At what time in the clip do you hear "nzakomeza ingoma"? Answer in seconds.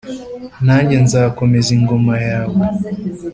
1.05-2.13